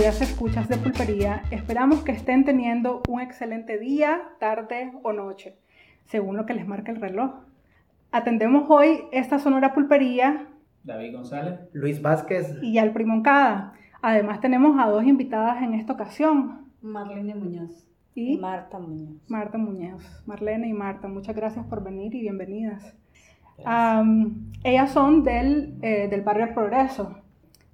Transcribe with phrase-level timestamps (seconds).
[0.00, 1.42] distinguidas escuchas de pulpería.
[1.50, 5.58] Esperamos que estén teniendo un excelente día, tarde o noche,
[6.06, 7.32] según lo que les marca el reloj.
[8.10, 10.46] Atendemos hoy esta sonora pulpería.
[10.84, 11.60] David González.
[11.74, 12.56] Luis Vázquez.
[12.62, 13.74] Y Al Primoncada.
[14.00, 16.72] Además tenemos a dos invitadas en esta ocasión.
[16.80, 17.86] Marlene Muñoz.
[18.14, 19.20] Y Marta Muñoz.
[19.28, 20.02] Marta Muñoz.
[20.24, 22.96] Marlene y Marta, muchas gracias por venir y bienvenidas.
[24.64, 27.18] ellas son del, eh, del barrio Progreso.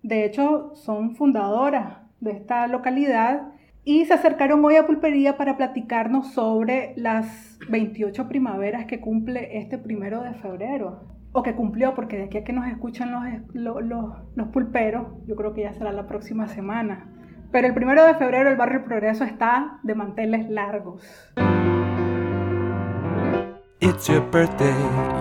[0.03, 3.53] De hecho, son fundadoras de esta localidad
[3.89, 9.79] y se acercaron hoy a Pulpería para platicarnos sobre las 28 primaveras que cumple este
[9.79, 11.05] primero de febrero.
[11.31, 13.23] O que cumplió, porque de aquí a que nos escuchan los,
[13.85, 17.13] los, los, pulperos, yo creo que ya será la próxima semana.
[17.53, 21.05] Pero el primero de febrero el barrio Progreso está de manteles largos.
[23.79, 24.73] It's your birthday,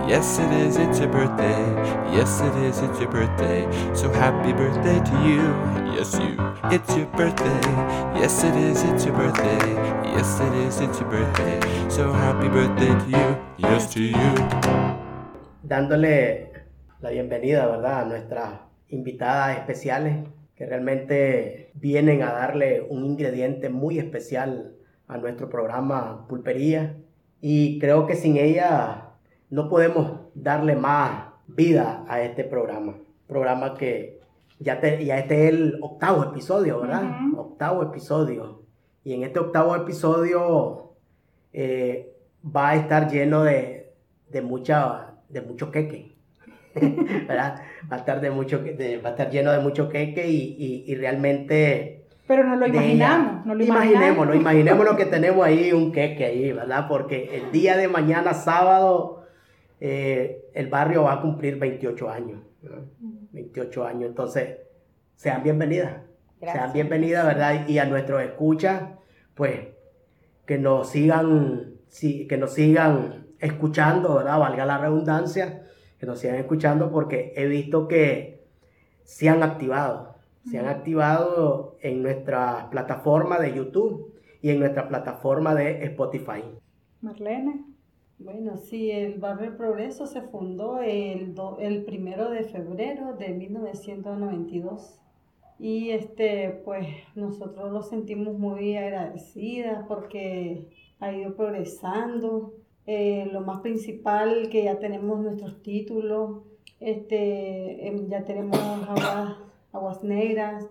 [0.08, 1.60] yes it is, it's your birthday,
[2.08, 3.68] yes it is, it's your birthday.
[3.94, 5.44] So happy birthday to you,
[5.92, 6.40] yes you.
[6.72, 7.60] It's your birthday,
[8.16, 9.60] yes it is, it's your birthday,
[10.08, 11.60] yes it is, it's your birthday.
[11.90, 14.32] So happy birthday to you, yes to you.
[15.62, 16.50] Dándole
[17.02, 18.00] la bienvenida, ¿verdad?
[18.00, 24.72] A nuestras invitadas especiales que realmente vienen a darle un ingrediente muy especial
[25.08, 26.96] a nuestro programa Pulpería
[27.40, 29.10] y creo que sin ella
[29.50, 32.94] no podemos darle más vida a este programa.
[33.26, 34.20] Programa que
[34.58, 37.04] ya, te, ya este es el octavo episodio, ¿verdad?
[37.36, 38.62] Octavo episodio.
[39.04, 40.92] Y en este octavo episodio
[41.52, 42.14] eh,
[42.44, 43.92] va a estar lleno de,
[44.30, 46.16] de, mucha, de mucho queque.
[46.74, 47.62] ¿verdad?
[47.90, 50.94] Va a estar, de mucho, va a estar lleno de mucho queque y, y, y
[50.94, 51.95] realmente
[52.26, 56.52] pero no lo imaginamos, no lo imaginemos, imaginemos lo que tenemos ahí, un queque ahí,
[56.52, 56.86] ¿verdad?
[56.88, 59.24] Porque el día de mañana, sábado,
[59.80, 62.40] eh, el barrio va a cumplir 28 años.
[63.30, 64.58] 28 años, entonces,
[65.14, 66.02] sean bienvenidas.
[66.40, 67.68] Sean bienvenidas, ¿verdad?
[67.68, 68.82] Y a nuestros escuchas,
[69.34, 69.60] pues,
[70.46, 74.40] que nos sigan, que nos sigan escuchando, ¿verdad?
[74.40, 75.62] Valga la redundancia,
[75.98, 78.44] que nos sigan escuchando porque he visto que
[79.04, 80.15] se han activado
[80.50, 86.42] se han activado en nuestra plataforma de YouTube y en nuestra plataforma de Spotify.
[87.00, 87.64] Marlene.
[88.18, 95.00] Bueno, sí, el Barrio Progreso se fundó el, el primero de febrero de 1992
[95.58, 100.68] y este, pues nosotros lo sentimos muy agradecidas porque
[101.00, 102.54] ha ido progresando.
[102.86, 106.42] Eh, lo más principal que ya tenemos nuestros títulos,
[106.78, 109.38] este, em, ya tenemos ahora
[109.76, 110.66] aguas negras,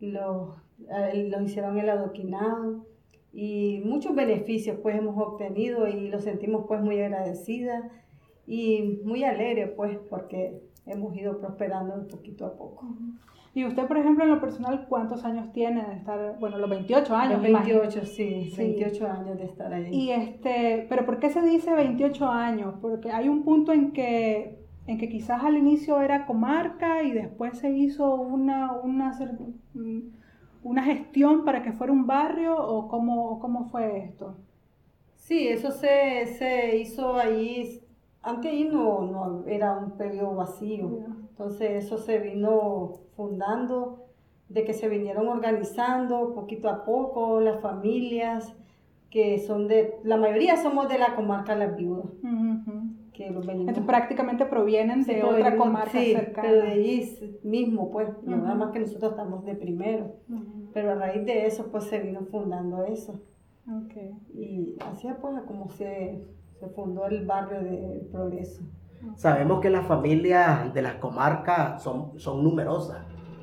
[0.00, 0.56] lo,
[0.88, 2.86] eh, lo hicieron el adoquinado
[3.32, 7.90] y muchos beneficios pues hemos obtenido y lo sentimos pues muy agradecida
[8.46, 12.86] y muy alegre pues porque hemos ido prosperando un poquito a poco.
[13.54, 17.16] Y usted, por ejemplo, en lo personal, ¿cuántos años tiene de estar, bueno, los 28
[17.16, 17.42] años?
[17.42, 19.88] Los 28, sí, 28 años de estar ahí.
[19.94, 22.74] Y este, pero ¿por qué se dice 28 años?
[22.82, 27.58] Porque hay un punto en que en que quizás al inicio era comarca y después
[27.58, 29.18] se hizo una, una,
[30.62, 34.36] una gestión para que fuera un barrio o cómo, cómo fue esto?
[35.16, 37.82] Sí, eso se, se hizo ahí,
[38.22, 44.04] antes ahí no, no era un periodo vacío, entonces eso se vino fundando,
[44.48, 48.54] de que se vinieron organizando poquito a poco las familias,
[49.10, 52.06] que son de, la mayoría somos de la comarca Las Viudas
[53.16, 56.48] que Entonces, prácticamente provienen de otra comarca sí, cercana.
[56.48, 60.16] pero de ahí mismo, pues, nada más que nosotros estamos de primero.
[60.74, 63.20] Pero a raíz de eso, pues, se vino fundando eso.
[63.86, 64.12] Okay.
[64.34, 66.22] Y así es, pues, como se,
[66.60, 68.62] se fundó el barrio de Progreso.
[69.14, 72.98] Sabemos que las familias de las comarcas son, son numerosas,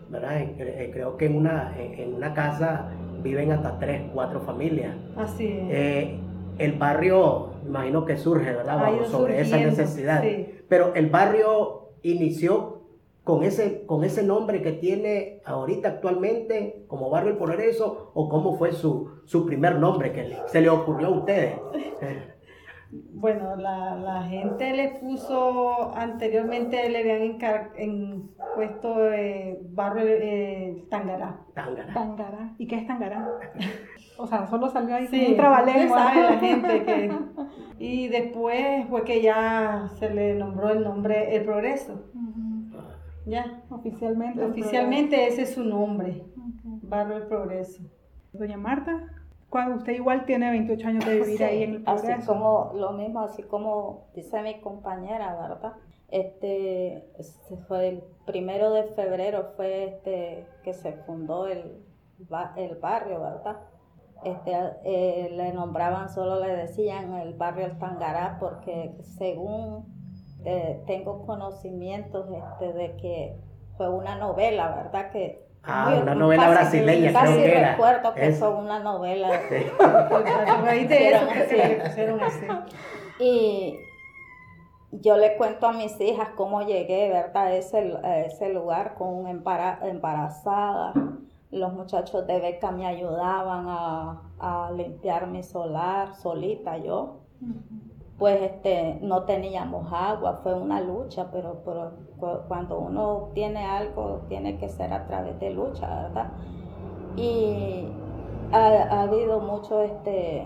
[0.09, 0.41] ¿verdad?
[0.41, 2.89] Eh, creo que en una, en una casa
[3.23, 4.95] viven hasta tres, cuatro familias.
[5.15, 5.67] Así es.
[5.69, 6.19] Eh,
[6.57, 9.05] el barrio, imagino que surge, ¿verdad?
[9.09, 10.23] sobre esa necesidad.
[10.67, 12.81] Pero el barrio inició
[13.23, 18.57] con ese, con ese nombre que tiene ahorita actualmente como Barrio El Progreso o cómo
[18.57, 21.55] fue su, su primer nombre que se le ocurrió a ustedes.
[23.13, 27.37] Bueno, la, la, gente le puso, anteriormente le habían
[27.75, 31.39] en, puesto eh, barrio eh, Tangará.
[31.53, 32.53] Tangará.
[32.57, 33.27] ¿Y qué es Tangará?
[34.15, 36.13] O sea, solo salió ahí sí, un trabalengua.
[36.13, 37.11] la gente que...
[37.79, 42.11] Y después fue que ya se le nombró el nombre El Progreso.
[43.25, 43.63] Ya.
[43.69, 44.43] Oficialmente.
[44.43, 46.23] Oficialmente ese es su nombre.
[46.63, 47.83] Barrio El Progreso.
[48.31, 49.22] Doña Marta.
[49.53, 52.33] Cuando usted igual tiene 28 años de vivir Sí, ahí en el así progreso.
[52.33, 55.73] como lo mismo, así como dice mi compañera, ¿verdad?
[56.09, 61.85] Este, este fue el primero de febrero fue este que se fundó el,
[62.57, 63.57] el barrio, ¿verdad?
[64.23, 64.53] Este,
[64.85, 69.85] eh, le nombraban, solo le decían el barrio El Tangará porque según
[70.45, 73.37] eh, tengo conocimientos este, de que
[73.77, 75.11] fue una novela, ¿verdad?
[75.11, 77.71] Que Ah, muy- una novela brasileña, Casi creo que era.
[77.71, 79.29] recuerdo que fue una novela.
[79.79, 81.55] A raíz de eso que se Sí.
[81.55, 82.45] le pusieron así.
[83.19, 83.77] Y
[84.91, 87.45] yo le cuento a mis hijas cómo llegué, ¿verdad?
[87.47, 90.93] A ese, a ese lugar con un embara- embarazada.
[91.51, 97.19] Los muchachos de beca me ayudaban a, a limpiar mi solar solita yo.
[98.23, 104.21] Pues este, no teníamos agua, fue una lucha, pero, pero cu- cuando uno tiene algo,
[104.29, 106.31] tiene que ser a través de lucha, ¿verdad?
[107.17, 107.85] Y
[108.53, 110.45] ha, ha habido mucho, este,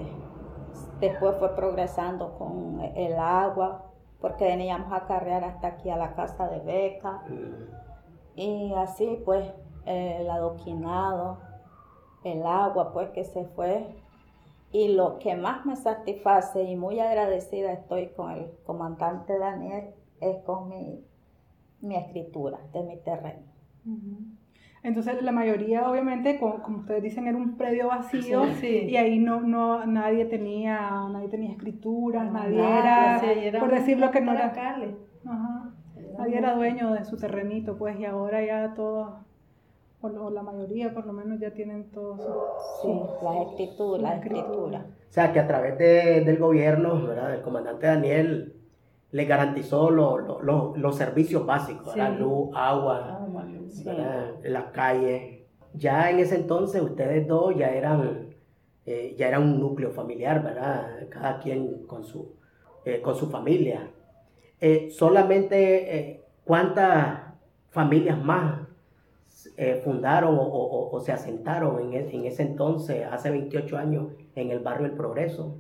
[1.00, 3.84] después fue progresando con el agua,
[4.22, 7.22] porque veníamos a carrear hasta aquí a la casa de beca.
[8.36, 9.54] Y así pues
[9.86, 11.38] el adoquinado,
[12.24, 13.86] el agua pues que se fue.
[14.72, 19.86] Y lo que más me satisface y muy agradecida estoy con el comandante Daniel
[20.20, 21.04] es con mi,
[21.82, 23.44] mi escritura de mi terreno.
[24.84, 28.86] Entonces la mayoría, obviamente, como, como ustedes dicen, era un predio vacío Sí.
[28.90, 33.72] y ahí no, no nadie tenía, nadie tenía escrituras, nadie nada, era, Sí, era por
[33.72, 34.48] decirlo que no era,
[35.26, 35.72] ajá,
[36.18, 39.14] nadie era dueño de su terrenito, pues, y ahora ya todos,
[40.02, 42.18] o, la mayoría por lo menos ya tienen todo
[42.82, 44.86] su, Sí, la escritura, la escritura.
[45.10, 47.34] O sea, que a través de- del gobierno, ¿verdad?
[47.34, 48.54] El comandante Daniel
[49.12, 51.94] le garantizó lo- lo- lo- los servicios básicos.
[51.94, 52.00] Sí.
[52.20, 53.28] Luz, agua,
[53.88, 55.42] Ah, las calles.
[55.74, 58.36] Ya en ese entonces ustedes dos ya eran,
[58.86, 61.08] eh, ya era un núcleo familiar, ¿verdad?
[61.10, 62.36] Cada quien con su,
[62.86, 63.90] eh, con su familia.
[64.60, 67.20] Eh, solamente, eh, ¿cuántas
[67.70, 68.67] familias más
[69.58, 74.08] eh, fundaron o, o- o se asentaron en, e- en ese entonces, hace 28 años,
[74.36, 75.58] en el barrio El Progreso?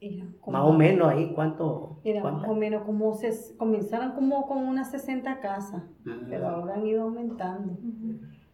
[0.00, 1.98] Era como- Más o menos ahí, ¿cuánto?
[2.04, 5.82] Era más o menos como se comenzaron como con unas 60 casas,
[6.30, 7.76] pero ahora han ido aumentando.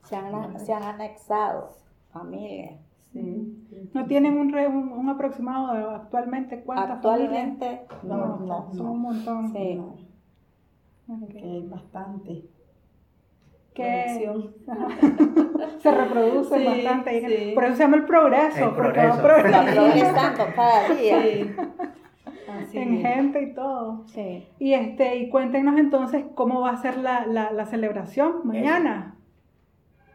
[0.04, 1.72] Se han, se han anexado
[2.12, 2.80] familias.
[3.12, 3.90] Sí.
[3.92, 8.02] ¿No tienen un, re- un, un aproximado de actualmente cuántas Actualmente, familias?
[8.04, 9.52] no, no, son un montón.
[9.52, 9.80] Sí.
[11.08, 11.28] Ok.
[11.28, 12.44] Que hay bastante.
[13.74, 14.30] Que
[15.80, 17.26] se reproducen Sí, bastante.
[17.28, 17.52] sí.
[17.54, 19.58] Por eso se llama el progreso, El porque va progreso.
[19.58, 21.22] Va progresando cada día.
[21.22, 21.56] Sí.
[22.48, 24.04] Así en gente y todo.
[24.06, 24.48] Sí.
[24.60, 29.16] Y este, y cuéntenos entonces cómo va a ser la, la, la celebración mañana.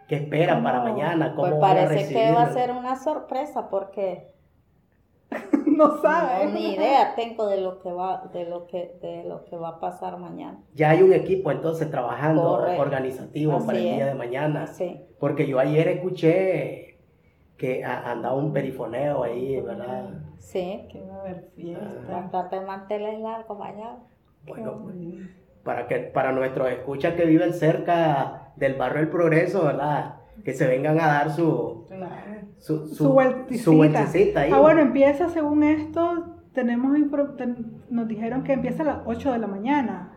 [0.08, 1.36] ¿Qué esperan para mañana?
[1.36, 4.28] ¿Cómo Pues parece que va a ser una sorpresa porque
[5.88, 6.46] no sabe.
[6.46, 9.70] no, ni idea tengo de lo que va de lo que de lo que va
[9.70, 10.60] a pasar mañana.
[10.74, 12.82] Ya hay un equipo entonces trabajando Correcto.
[12.82, 14.06] organizativo Así para el día es.
[14.08, 14.68] de mañana.
[14.68, 15.02] Sí.
[15.20, 17.00] Porque yo ayer escuché
[17.58, 20.10] que andaba un perifoneo ahí, ¿verdad?
[20.38, 20.88] Sí.
[20.92, 21.52] Que va a haber Ah.
[21.56, 22.12] fiesta.
[22.12, 23.98] Bastante manteles largos mañana.
[24.46, 24.96] Bueno, pues,
[25.64, 30.16] para que para nuestros escuchas que viven cerca del barrio El Progreso, ¿verdad?
[30.46, 32.39] Que se vengan a dar su Claro.
[32.60, 33.64] Su, Su vueltecita.
[33.64, 34.52] su vueltecita ahí.
[34.54, 36.96] Ah, bueno, empieza según esto, tenemos
[37.90, 40.14] nos dijeron que empieza a las 8 de la mañana,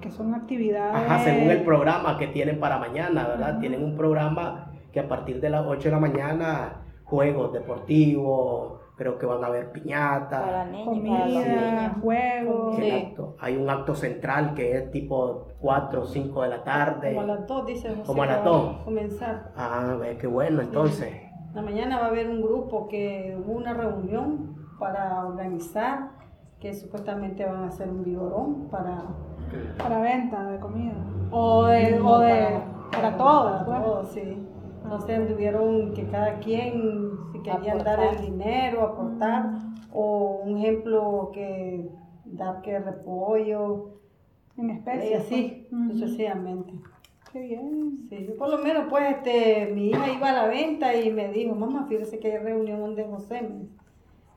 [0.00, 0.94] que son actividades.
[0.94, 3.50] Ajá, según el programa que tienen para mañana, ¿verdad?
[3.50, 3.60] Ajá.
[3.60, 9.18] Tienen un programa que a partir de las 8 de la mañana, juegos deportivos, creo
[9.18, 11.92] que van a haber para los Comida, niños.
[12.02, 12.78] juegos.
[12.78, 12.90] el Sí.
[12.90, 13.36] acto.
[13.40, 17.14] Hay un acto central que es tipo 4 o 5 de la tarde.
[17.14, 18.02] Como a las dos, dice José.
[18.06, 18.76] Como a las que va dos.
[18.84, 19.52] Comenzar.
[19.56, 21.12] Ah, ve, qué bueno, entonces.
[21.54, 26.10] La mañana va a haber un grupo que hubo una reunión para organizar,
[26.58, 29.02] que supuestamente van a hacer un vigorón para,
[29.78, 30.94] Para venta de comida.
[31.30, 33.62] O de, No, o de para, todos.
[33.64, 33.82] para pues.
[33.84, 34.46] todos, sí.
[34.84, 39.50] Entonces tuvieron que cada quien, si querían dar el dinero, aportar,
[39.92, 41.90] o un ejemplo que
[42.24, 43.90] dar que repollo,
[44.56, 45.16] En y especie.
[45.16, 45.98] así, pues.
[45.98, 46.72] Sucesivamente.
[47.32, 48.06] Qué bien.
[48.10, 51.32] Sí, yo por lo menos pues este, mi hija iba a la venta y me
[51.32, 53.76] dijo, mamá, fíjese que hay reunión donde José, me dice.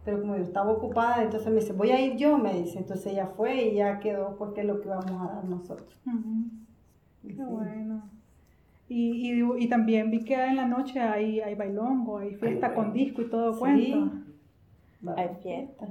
[0.06, 3.12] pero como yo estaba ocupada, entonces me dice, voy a ir yo, me dice, entonces
[3.14, 6.00] ella fue y ya quedó porque es lo que vamos a dar nosotros.
[7.22, 7.34] Sí.
[7.36, 8.10] Qué bueno.
[8.88, 12.76] Y, y, y también vi que en la noche hay, hay bailongo, hay fiesta Hay
[12.76, 13.60] con disco y todo Sí.
[13.60, 14.12] cuento.
[15.18, 15.88] Hay fiesta.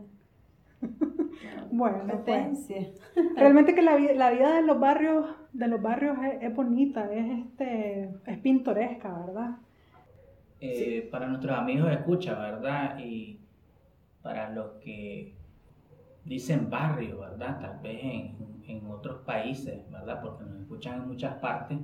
[1.70, 2.68] Bueno, pues.
[3.36, 7.46] Realmente que la, la vida de los barrios, de los barrios es, es bonita, es
[7.46, 9.56] este, es pintoresca, ¿verdad?
[10.60, 12.98] eh, para nuestros amigos de escucha, ¿verdad?
[12.98, 13.40] Y
[14.22, 15.34] para los que
[16.24, 17.60] dicen barrio, ¿verdad?
[17.60, 20.22] Tal vez en, en otros países, ¿verdad?
[20.22, 21.78] Porque nos escuchan en muchas partes,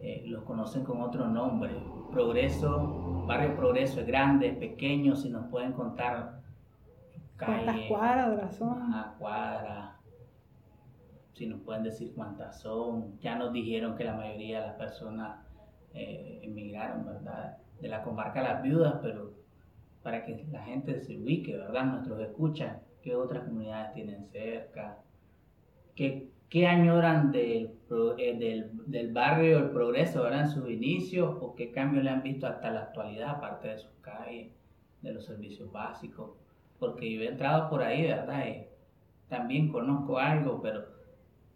[0.00, 1.72] eh, los conocen con otro nombre.
[2.10, 6.40] Progreso, barrio Progreso es grande, es pequeño, si nos pueden contar
[7.38, 8.82] ¿Cuántas cuadras son?
[8.82, 9.96] ajá, cuadra,
[11.34, 13.18] si nos pueden decir cuántas son.
[13.20, 15.38] Ya nos dijeron que la mayoría de las personas
[15.92, 17.58] eh, emigraron, ¿verdad?
[17.80, 19.34] De la comarca Las Viudas, pero
[20.02, 21.84] para que la gente se ubique, ¿verdad?
[21.84, 24.98] Nuestros escuchan, qué otras comunidades tienen cerca,
[25.94, 27.72] qué, qué añoran del,
[28.18, 30.42] eh, del, del barrio El Progreso, ¿verdad?
[30.42, 33.92] En sus inicios, o qué cambios le han visto hasta la actualidad, aparte de sus
[34.00, 34.52] calles,
[35.02, 36.30] de los servicios básicos,
[36.78, 38.46] porque yo he entrado por ahí, ¿verdad?
[38.46, 38.66] Y
[39.28, 40.82] también conozco algo, pero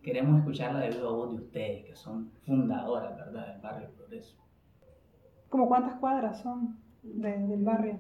[0.03, 3.47] queremos escuchar la de viva voz de ustedes, que son fundadoras, ¿verdad?
[3.53, 4.37] Del barrio Progreso.
[5.49, 7.99] ¿Como cuántas cuadras son de- del barrio?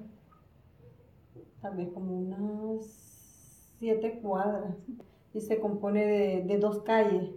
[1.60, 2.84] Tal vez como unas
[3.78, 4.74] siete cuadras.
[5.34, 7.30] Y se compone de, de dos calles.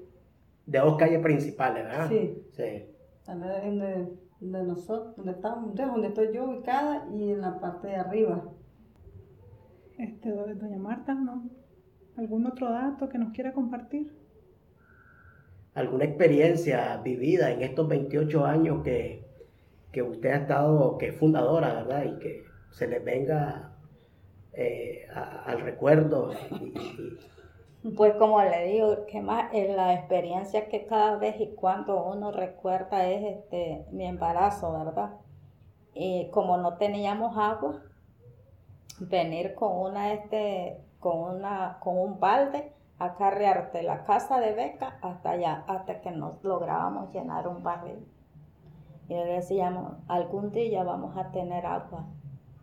[0.66, 2.08] De dos calles principales, ¿verdad?
[2.10, 2.42] Sí.
[2.54, 2.86] Sí.
[3.28, 7.96] Donde, donde, donde nosotros, donde estamos, donde estoy yo ubicada y en la parte de
[7.98, 8.44] arriba.
[9.98, 11.50] Este, do- doña Marta, ¿no?
[12.16, 14.12] ¿Algún otro dato que nos quiera compartir?
[15.76, 19.26] ¿Alguna experiencia vivida en estos 28 años que,
[19.92, 22.06] que usted ha estado, que es fundadora, ¿verdad?
[22.06, 23.72] Y que se les venga
[24.54, 26.32] eh, a- al recuerdo.
[26.52, 27.20] y- y-
[27.96, 32.32] Pues como le digo, que más eh, la experiencia que cada vez y cuando uno
[32.32, 35.12] recuerda es este mi embarazo, ¿verdad?
[35.94, 37.82] Y como no teníamos agua,
[39.00, 44.54] venir con una este con una con un balde a carrear de la casa de
[44.54, 48.06] beca hasta allá, hasta que nos lográbamos llenar un barril.
[49.10, 52.06] Y le decíamos, algún día vamos a tener agua.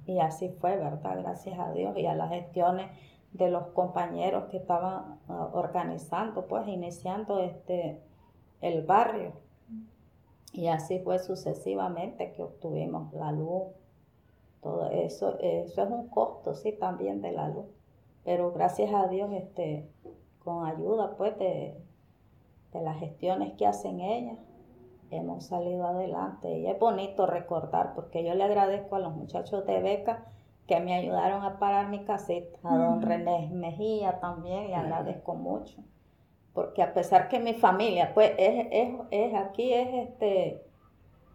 [0.06, 1.18] Y así fue, ¿verdad?
[1.18, 2.90] Gracias a Dios y a las gestiones
[3.32, 8.00] de los compañeros que estaban ah, organizando, pues iniciando este
[8.60, 9.32] el barrio.
[10.52, 13.68] Y así fue sucesivamente que obtuvimos la luz.
[14.62, 17.66] Todo eso, eso es un costo, sí, también de la luz.
[18.24, 19.88] Pero gracias a Dios, este,
[20.44, 21.74] con ayuda pues de,
[22.72, 24.38] de las gestiones que hacen ellas,
[25.10, 26.58] hemos salido adelante.
[26.58, 30.26] Y es bonito recordar, porque yo le agradezco a los muchachos de beca
[30.66, 33.02] que me ayudaron a parar mi caseta, a don.
[33.02, 35.82] René Mejía también, le agradezco mucho.
[36.52, 40.69] Porque a pesar que mi familia, pues es, es, es aquí es este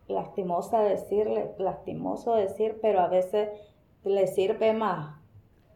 [0.07, 3.49] lastimosa decirle, lastimoso decir, pero a veces
[4.03, 5.19] le sirve más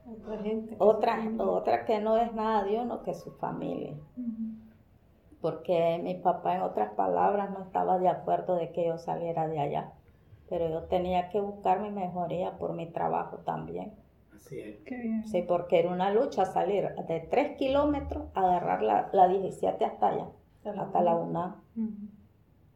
[0.05, 0.75] Otra gente.
[0.75, 3.95] que otra, otra que no es nada de uno que su familia.
[5.41, 9.59] Porque mi papá, en otras palabras, no estaba de acuerdo de que yo saliera de
[9.59, 9.93] allá.
[10.49, 13.93] Pero yo tenía que buscar mi mejoría por mi trabajo también.
[14.35, 14.77] así es.
[14.85, 15.27] Qué bien.
[15.27, 20.27] Sí, porque era una lucha salir de 3 kilómetros, agarrar la, la 17 hasta allá,
[20.77, 21.55] hasta la UNAM.
[21.77, 22.18] Ujú.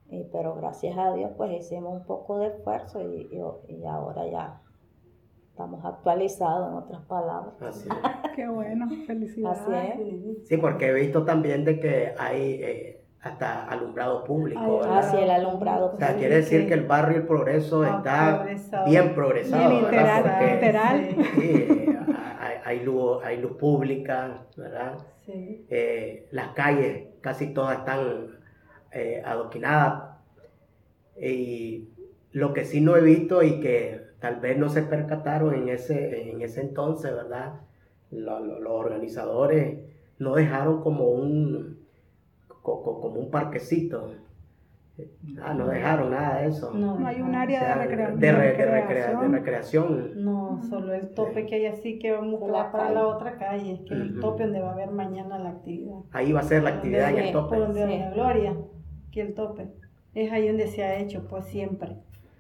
[0.10, 4.28] Y, pero gracias a Dios, pues hicimos un poco de esfuerzo y, y- y ahora
[4.28, 4.62] ya
[5.50, 7.54] estamos actualizados, en otras palabras.
[7.62, 7.88] Así
[8.26, 8.32] es.
[8.36, 9.60] Qué bueno, felicidades.
[9.62, 9.72] Así
[10.42, 10.48] es.
[10.48, 10.58] Sí.
[10.58, 14.98] Porque he visto también de que hay eh, hasta alumbrado público, ¿verdad?
[15.00, 15.94] Así el alumbrado.
[15.96, 16.68] O sea, quiere decir sí.
[16.68, 18.86] que el barrio El Progreso Ha está progresado.
[18.86, 21.08] bien progresado, Bien literal, Porque literal.
[21.10, 21.24] Sí.
[21.42, 21.96] sí,
[22.40, 24.98] hay, hay luz, hay luz pública, ¿verdad?
[25.26, 25.66] Sí.
[25.70, 28.43] Eh, las calles casi todas están
[28.94, 30.12] eh, adoquinadas.
[31.20, 31.90] Y
[32.32, 36.32] lo que sí no he visto y que tal vez no se percataron en ese,
[36.32, 37.54] en ese entonces, ¿verdad?
[38.12, 39.80] Lo- lo- los organizadores
[40.20, 41.80] no dejaron como un,
[42.48, 44.12] co- co- como un parquecito.
[45.42, 46.72] Ah, no dejaron nada de eso.
[46.72, 47.34] No, No hay un.
[47.34, 48.88] O área sea, de, recrea- de, re- de recreación.
[48.88, 50.24] recrea- de recreación.
[50.24, 53.84] No, solo el tope que hay así que vamos que la para la otra calle,
[53.88, 55.98] que es el tope donde va a haber mañana la actividad.
[56.12, 57.58] Ahí va a ser la actividad en el tope.
[57.58, 57.88] Por donde Sí.
[57.92, 58.56] Doña Gloria,
[59.14, 59.68] que el tope.
[60.14, 61.96] Es ahí donde se ha hecho, pues siempre.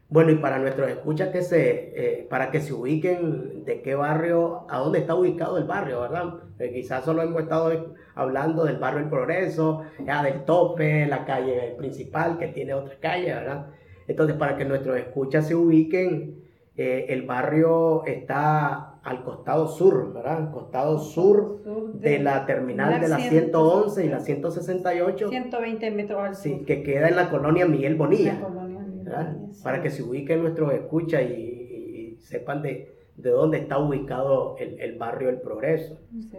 [0.09, 4.65] Bueno, y para nuestros escuchas que se, eh, para que se ubiquen de qué barrio,
[4.69, 6.35] a dónde está ubicado el barrio, ¿verdad?
[6.59, 11.73] Eh, quizás solo hemos estado hablando del barrio El Progreso, ya del tope, la calle
[11.77, 13.67] principal que tiene otra calle, ¿verdad?
[14.07, 16.43] Entonces, para que nuestros escuchas se ubiquen,
[16.75, 20.37] eh, el barrio está al costado sur, ¿verdad?
[20.37, 26.21] Al costado sur Sur de la terminal de la 111 y la 168, 120 metros
[26.21, 26.43] al sur.
[26.43, 28.39] sí, que queda en la colonia Miguel La Bonilla.
[28.41, 29.33] colonia Miguel ¿verdad?
[29.33, 29.63] Bonilla, sí.
[29.63, 34.79] Para que se ubiquen nuestros escuchas y, y- sepan de, de dónde está ubicado el,
[34.79, 35.97] el barrio El Progreso.
[36.31, 36.37] Sí.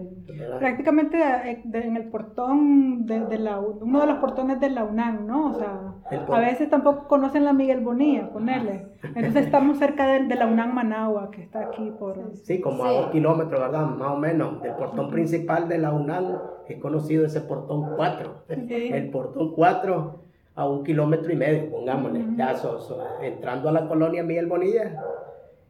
[0.59, 5.27] Prácticamente eh, en el portón de, de la, uno de los portones de la UNAM,
[5.27, 5.51] ¿no?
[5.51, 8.89] O sea, a veces tampoco conocen la Miguel Bonilla, ponerle.
[9.03, 12.35] Entonces estamos cerca de, de la UNAM Managua, que está aquí por...
[12.37, 12.95] Sí, como a Sí.
[12.97, 13.87] dos kilómetros, ¿verdad?
[13.87, 14.63] Más o menos.
[14.63, 16.37] Del portón principal de la UNAM
[16.69, 18.45] es conocido ese portón 4.
[18.49, 20.21] El portón 4
[20.57, 22.25] a un kilómetro y medio, pongámosle.
[22.37, 25.03] Ya so- so- entrando a la colonia Miguel Bonilla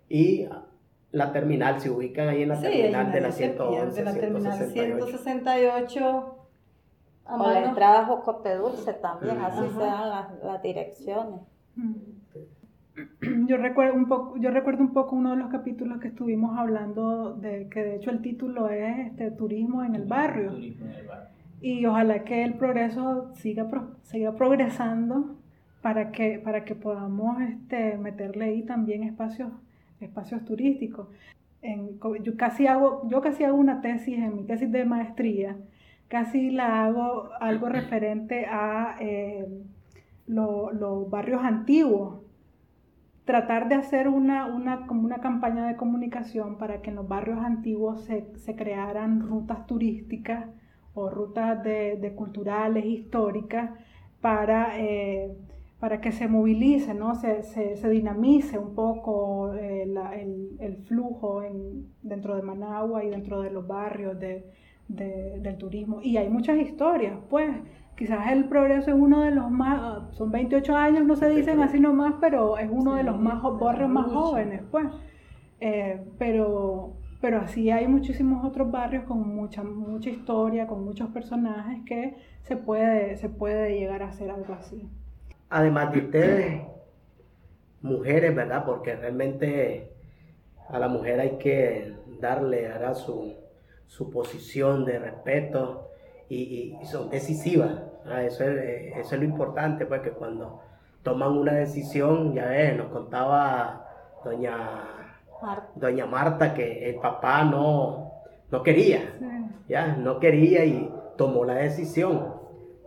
[0.09, 0.47] y
[1.13, 4.05] la terminal, se ubican ahí en la Sí, terminal de la nadie se pierde, 111,
[4.05, 5.07] la terminal 168.
[5.07, 6.34] 168.
[7.27, 9.69] A O la entrada a Jocote Dulce también, así Ajá.
[9.71, 11.41] se dan las, las direcciones.
[13.49, 17.35] Yo recuerdo un poco, yo recuerdo un poco uno de los capítulos que estuvimos hablando
[17.35, 20.51] de que de hecho el título es este turismo en el barrio.
[20.51, 21.29] Turismo en el barrio.
[21.61, 25.35] Y ojalá que el progreso siga, pro- siga progresando
[25.83, 29.51] para que, para que podamos este, meterle ahí también espacios,
[30.01, 31.09] espacios turísticos.
[31.63, 35.57] En yo, casi hago, yo casi hago una tesis, en mi tesis de maestría,
[36.09, 39.47] casi la hago algo referente a eh,
[40.27, 42.21] lo- los barrios antiguos.
[43.25, 47.39] Tratar de hacer una, una, como una campaña de comunicación para que en los barrios
[47.39, 50.47] antiguos se, se crearan rutas turísticas
[50.93, 53.71] o rutas de, de culturales, históricas,
[54.21, 55.33] para, eh,
[55.81, 57.15] para que se movilice, ¿no?
[57.15, 63.05] se, se, se dinamice un poco eh, la- el, el flujo en, dentro de Managua
[63.05, 64.45] y dentro de los barrios de,
[64.89, 66.01] de- del turismo.
[66.03, 67.51] Y hay muchas historias, pues
[67.97, 71.81] quizás el progreso es uno de los más, son 28 años, no se dicen así
[71.81, 74.87] nomás, pero es uno de los más barrios más jóvenes, pues.
[75.61, 81.83] Eh, pero, pero así hay muchísimos otros barrios con mucha, mucha historia, con muchos personajes
[81.87, 84.89] que se puede, se puede llegar a hacer algo así.
[85.49, 86.63] Además de ustedes,
[87.83, 88.65] mujeres, ¿verdad?
[88.65, 89.91] Porque realmente
[90.69, 92.95] a la mujer hay que darle ¿verdad?
[92.95, 93.35] Su,
[93.97, 95.91] su posición de respeto
[96.29, 97.71] y, son decisivas.
[98.23, 100.61] Eso, es, eh, eso es lo importante, pues que cuando
[101.05, 103.87] toman una decisión, ya ves, nos contaba
[104.25, 104.57] doña,
[105.41, 105.69] Marta.
[105.77, 108.11] doña Marta que el papá no,
[108.51, 109.15] no quería.
[109.21, 109.27] Sí.
[109.69, 112.35] ya no quería y tomó la decisión,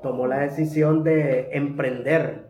[0.03, 2.49] tomó la decisión de emprender,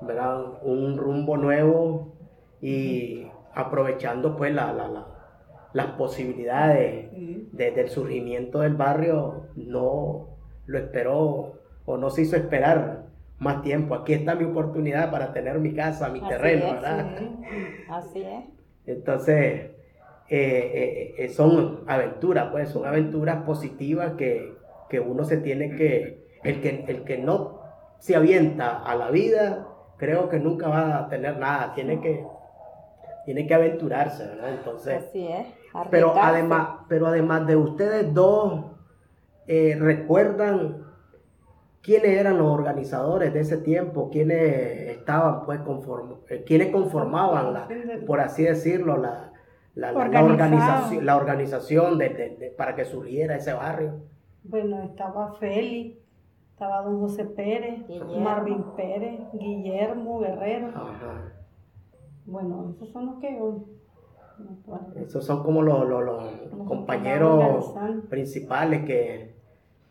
[0.00, 0.42] ¿verdad?
[0.62, 2.14] Un rumbo nuevo
[2.62, 5.06] y aprovechando pues la, la- la-
[5.72, 7.10] las posibilidades
[7.52, 10.28] de- del surgimiento del barrio, no
[10.66, 11.54] lo esperó
[11.84, 13.04] o no se hizo esperar
[13.38, 13.94] más tiempo.
[13.94, 17.16] Aquí está mi oportunidad para tener mi casa, mi Así terreno, es, ¿verdad?
[17.88, 18.44] Así es.
[18.86, 19.70] Entonces,
[20.28, 24.52] eh, eh, eh, son aventuras, pues, son aventuras positivas que,
[24.88, 27.60] que uno se tiene que, el que, el que no
[27.98, 32.24] se avienta a la vida, creo que nunca va a tener nada, tiene que,
[33.24, 34.54] tiene que aventurarse, ¿verdad?
[34.54, 35.46] Entonces, Así es.
[35.90, 38.64] Pero además, pero además de ustedes dos,
[39.46, 40.84] eh, ¿recuerdan
[41.82, 44.10] quiénes eran los organizadores de ese tiempo?
[44.10, 44.38] ¿Quiénes
[44.96, 47.68] estaban, pues, conform eh, quiénes conformaban, la,
[48.06, 49.32] por así decirlo, la,
[49.74, 54.00] la, organización, la organización de, de- de- para que surgiera ese barrio?
[54.42, 55.98] Bueno, estaba Félix,
[56.52, 58.20] estaba don José Pérez, Guillermo.
[58.20, 60.68] Marvin Pérez, Guillermo Guerrero.
[60.68, 61.32] Ajá.
[62.26, 63.38] Bueno, esos son los que
[64.96, 66.32] Esos son como los, los-
[66.66, 67.74] compañeros
[68.08, 69.34] principales que,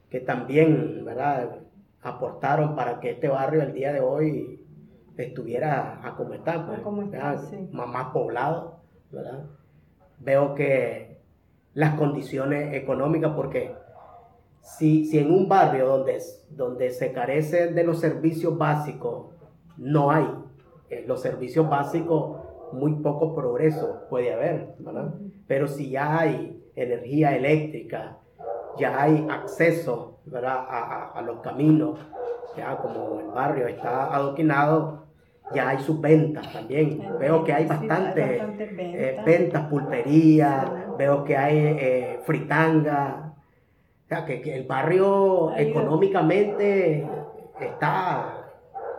[0.10, 1.58] que también, ¿verdad?
[2.02, 4.66] aportaron para que este barrio el día de hoy
[5.18, 7.44] estuviera a como está, pues, A como está, ¿verdad?
[7.50, 7.70] sí.
[7.74, 8.78] más, más poblado,
[9.12, 9.44] ¿verdad?
[10.20, 11.18] Veo que
[11.74, 13.76] las condiciones económicas, porque
[14.62, 16.18] si, si en un barrio donde,
[16.52, 19.28] donde se carecen de los servicios básicos,
[19.76, 20.26] no hay
[20.90, 22.38] eh, los servicios básicos,
[22.72, 25.14] muy poco progreso puede haber, ¿verdad?
[25.48, 28.18] Pero si ya hay energía eléctrica,
[28.78, 30.58] ya hay acceso ¿verdad?
[30.70, 31.98] A, a- a los caminos,
[32.56, 35.06] ya como el barrio está adoquinado,
[35.56, 37.02] ya hay sus ventas también.
[37.20, 39.26] Veo que hay bastantes eh, ventas.
[39.26, 40.92] ventas, pulpería, Sí.
[41.00, 43.34] veo que hay eh, fritanga.
[44.06, 47.08] O sea, que, que el barrio económicamente
[47.60, 48.39] está,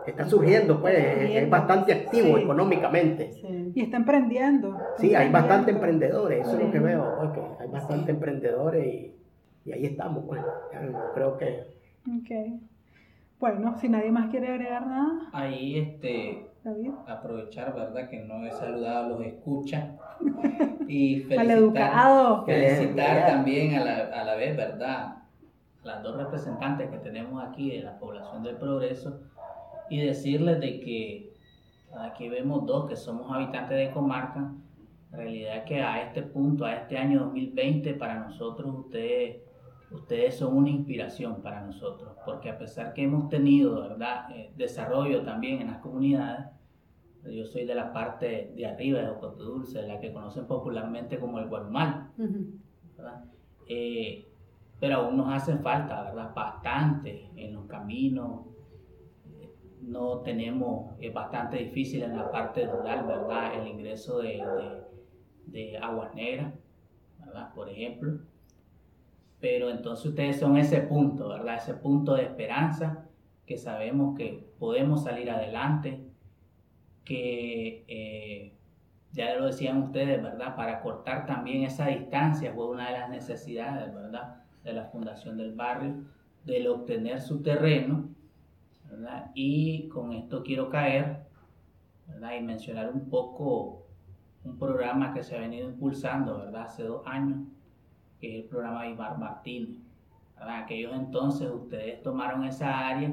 [0.06, 2.42] está surgiendo, pues, Está es- bastante activo Sí.
[2.42, 3.32] económicamente.
[3.34, 3.72] Sí.
[3.74, 4.78] Y está emprendiendo.
[4.98, 9.14] Sí, hay bastante emprendedores, eso es lo que veo, pues, hay bastante emprendedores y,
[9.66, 10.40] y ahí estamos, pues.
[10.72, 11.64] Ya, yo creo que
[12.08, 12.60] Ok.
[13.38, 16.90] Bueno, si nadie más quiere agregar nada, Ahí, este, David.
[17.06, 18.08] aprovechar, ¿verdad?
[18.10, 19.92] Que no he saludado a los escucha
[20.88, 23.26] y felicitar, felicitar Bien.
[23.26, 25.16] también a la, a la vez, ¿verdad?
[25.84, 29.20] Las dos representantes que tenemos aquí de la población del progreso
[29.90, 31.34] y decirles de que
[31.98, 34.54] aquí vemos dos que somos habitantes de comarca
[35.10, 39.42] La realidad que a este punto, a este año 2020, para nosotros ustedes,
[39.90, 44.30] ustedes son una inspiración para nosotros, porque a pesar que hemos tenido ¿verdad?
[44.30, 46.46] Eh, desarrollo también en las comunidades,
[47.28, 51.38] yo soy de la parte de arriba de Ocoto Dulce, la que conocen popularmente como
[51.38, 52.08] el Guarumal,
[52.96, 53.24] ¿verdad?
[53.68, 54.26] Eh,
[54.78, 56.32] pero aún nos hacen falta, ¿verdad?
[56.34, 58.46] Bastante en los caminos,
[59.82, 63.60] no tenemos, es bastante difícil en la parte rural, ¿verdad?
[63.60, 64.42] El ingreso de,
[65.46, 66.54] de, aguas negras,
[67.18, 67.52] ¿verdad?
[67.54, 68.18] Por ejemplo.
[69.40, 71.56] Pero entonces ustedes son ese punto, ¿verdad?
[71.56, 73.06] Ese punto de esperanza
[73.46, 76.04] que sabemos que podemos salir adelante,
[77.04, 78.52] que eh,
[79.12, 80.54] ya lo decían ustedes, ¿verdad?
[80.54, 84.42] Para cortar también esa distancia fue una de las necesidades, ¿verdad?
[84.62, 86.04] De la fundación del barrio,
[86.44, 88.10] del obtener su terreno
[89.34, 91.30] y con esto quiero caer
[92.38, 93.86] y mencionar un poco
[94.44, 96.62] un programa que se ha venido impulsando ¿verdad?
[96.62, 97.40] hace dos años,
[98.20, 99.78] que es el programa Ibar Martínez.
[100.36, 103.12] Aquellos entonces ustedes tomaron esa área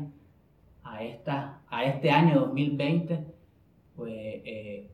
[0.84, 3.26] a, esta, a este año 2020,
[3.96, 4.90] pues eh,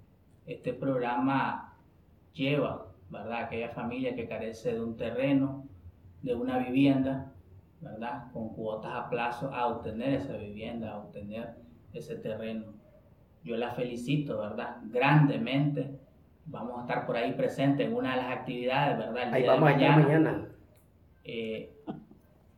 [0.48, 1.76] este programa
[2.34, 3.44] lleva ¿verdad?
[3.44, 5.66] aquella familia que carece de un terreno,
[6.24, 7.33] de una vivienda,
[7.84, 8.32] ¿verdad?
[8.32, 11.56] Con cuotas a plazo a obtener esa vivienda, a obtener
[11.94, 12.66] ese terreno.
[13.44, 14.78] Yo la felicito, ¿verdad?
[14.86, 16.00] Grandemente.
[16.46, 19.34] Vamos a estar por ahí presentes en una de las actividades, ¿verdad?
[19.34, 20.48] ahí vamos allá mañana.
[21.24, 21.74] Eh,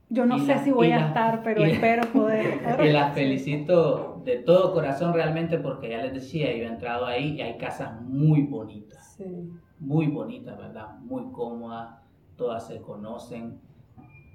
[0.10, 2.62] yo no sé si voy a estar, pero espero poder.
[2.84, 7.34] y la felicito de todo corazón realmente porque ya les decía, yo he entrado ahí
[7.34, 9.16] y hay casas muy bonitas.
[9.18, 9.52] Sí.
[9.80, 10.98] Muy bonitas, ¿verdad?
[11.00, 11.96] Muy cómodas,
[12.38, 13.60] todas se conocen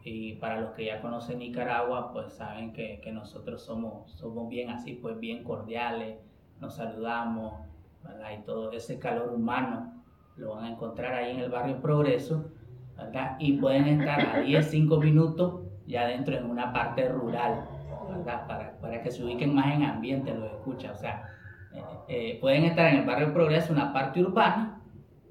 [0.02, 4.70] y para los que ya conocen Nicaragua, pues saben que, que nosotros somos, somos bien
[4.70, 6.18] así, pues bien cordiales,
[6.60, 7.54] nos saludamos,
[8.02, 8.30] ¿verdad?
[8.38, 9.92] Y todo ese calor humano
[10.36, 12.50] lo van a encontrar ahí en el barrio Progreso,
[12.96, 13.36] ¿verdad?
[13.38, 17.64] Y pueden estar a 10, 5 minutos ya dentro en una parte rural,
[18.08, 18.46] ¿verdad?
[18.46, 21.28] Para, para que se ubiquen más en ambiente, los escucha, o sea,
[21.72, 24.80] eh, eh, pueden estar en el barrio Progreso, una parte urbana,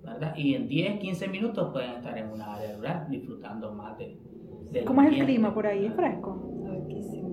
[0.04, 0.36] ¿verdad?
[0.36, 4.18] Y en 10, 15 minutos pueden estar en una área rural disfrutando más de,
[4.86, 5.86] ¿Cómo es el clima por ahí?
[5.86, 6.86] ¿Es fresco?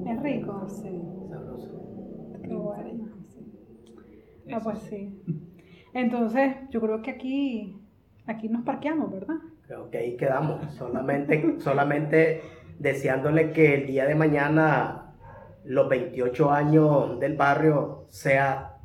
[0.07, 0.67] ¿Es rico?
[0.69, 1.03] Sí.
[1.29, 1.83] Sabroso.
[2.43, 3.09] Qué bueno.
[4.53, 5.21] Ah, pues sí.
[5.93, 7.77] Entonces, yo creo que aquí,
[8.27, 9.37] aquí nos parqueamos, ¿verdad?
[9.67, 10.73] Creo que ahí quedamos.
[10.75, 12.43] Solamente, solamente
[12.79, 15.15] deseándole que el día de mañana
[15.65, 18.77] los 28 años del barrio sea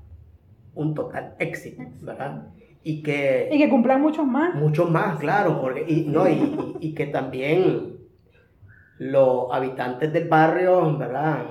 [0.74, 2.48] un total éxito, ¿verdad?
[2.84, 4.56] Y que, y que cumplan muchos más.
[4.56, 8.01] Muchos más, claro, porque, y, no, y, y que también
[9.02, 11.46] los habitantes del barrio, ¿verdad?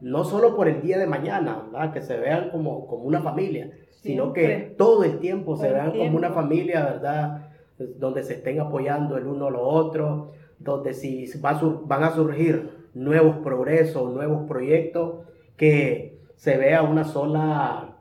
[0.00, 1.92] No solo por el día de mañana, ¿verdad?
[1.92, 6.16] Que se vean como, como una familia, sino que todo el tiempo se vean como
[6.16, 7.48] una familia, ¿verdad?
[7.78, 13.36] Donde se estén apoyando el uno a lo otro, donde si van a surgir nuevos
[13.36, 17.98] progresos, nuevos proyectos, que se vea una sola,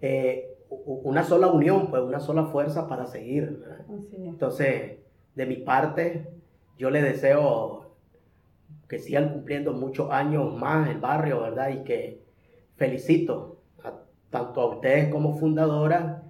[0.00, 3.64] eh, una sola unión, pues una sola fuerza para seguir.
[4.12, 4.98] Entonces,
[5.34, 6.28] de mi parte,
[6.78, 7.85] yo le deseo
[8.88, 11.70] que sigan cumpliendo muchos años más el barrio, ¿verdad?
[11.70, 12.22] Y que
[12.76, 13.60] felicito
[14.30, 16.22] tanto a ustedes como fundadora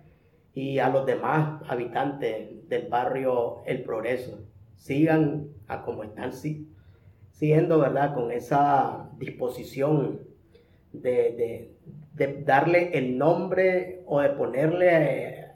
[0.55, 4.39] y a los demás habitantes del barrio El Progreso.
[4.77, 6.33] Sigan a como están
[7.31, 8.15] siendo, ¿verdad?
[8.15, 10.21] Con esa disposición
[10.93, 11.73] de,
[12.45, 15.47] darle el nombre o de ponerle,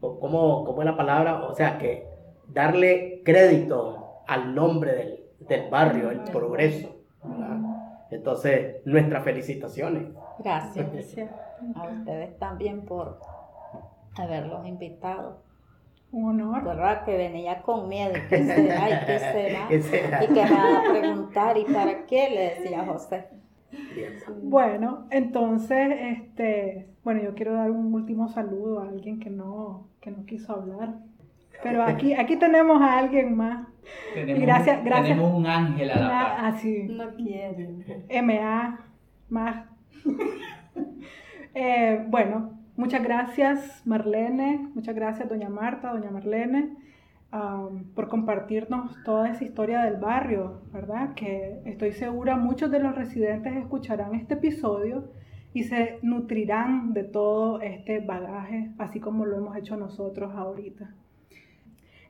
[0.00, 1.44] ¿cómo, ¿cómo es la palabra?
[1.46, 2.06] O sea, que
[2.48, 5.17] darle crédito al nombre del
[5.48, 6.96] del barrio, el progreso.
[8.10, 10.08] Entonces, nuestras felicitaciones.
[10.38, 10.86] Gracias.
[11.74, 13.18] A ustedes también por
[14.16, 15.42] haberlos invitado.
[16.10, 16.64] Un honor.
[16.64, 17.04] ¿Verdad?
[17.04, 18.14] Que venía con miedo.
[18.30, 18.88] ¿Qué será?
[18.88, 19.18] ¿Y qué
[19.82, 20.24] será?
[20.24, 22.30] Y que me van a preguntar, ¿y para qué?
[22.30, 23.26] Le decía José.
[24.42, 30.10] Bueno, entonces, este, bueno, yo quiero dar un último saludo a alguien que no, que
[30.10, 30.94] no quiso hablar.
[31.62, 33.66] Pero aquí, aquí tenemos a alguien más.
[34.14, 35.08] Tenemos, gracias, gracias.
[35.08, 36.44] Tenemos un ángel a la par.
[36.46, 36.86] Así.
[36.88, 37.84] No quieren.
[38.24, 38.78] MA,
[39.28, 39.66] más.
[41.54, 46.76] eh, bueno, muchas gracias Marlene, muchas gracias doña Marta, doña Marlene,
[47.32, 51.14] um, por compartirnos toda esa historia del barrio, ¿verdad?
[51.14, 55.10] Que estoy segura muchos de los residentes escucharán este episodio
[55.54, 60.94] y se nutrirán de todo este bagaje, así como lo hemos hecho nosotros ahorita.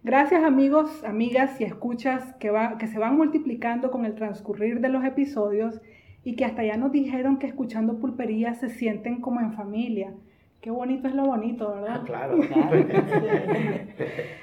[0.04, 4.88] Gracias amigos, amigas y escuchas que, va, que se van multiplicando con el transcurrir de
[4.88, 5.80] los episodios
[6.22, 10.14] y que hasta ya nos dijeron que escuchando pulpería se sienten como en familia.
[10.60, 12.00] Qué bonito es lo bonito, ¿verdad?
[12.00, 12.38] Ah, claro.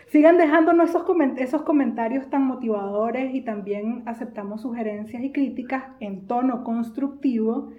[0.08, 1.06] Sigan dejando esos,
[1.38, 7.72] esos comentarios tan motivadores y también aceptamos sugerencias y críticas en tono constructivo.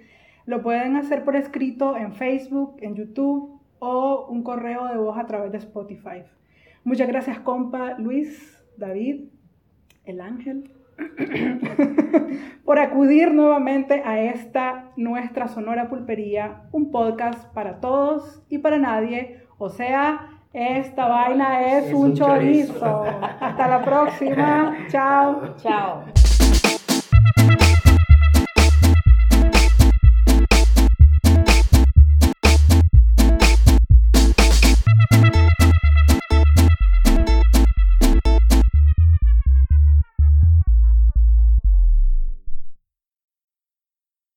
[0.45, 5.27] Lo pueden hacer por escrito en Facebook, en YouTube o un correo de voz a
[5.27, 6.23] través de Spotify.
[6.87, 9.25] Muchas gracias, compa Luis, David,
[10.05, 10.71] el ángel,
[12.63, 19.41] por acudir nuevamente a esta nuestra Sonora Pulpería, un podcast para todos y para nadie.
[19.57, 23.03] O sea, esta vaina es, un, chorizo.
[23.03, 24.77] Hasta la próxima.
[24.87, 25.55] Chao.
[25.57, 26.05] Chao.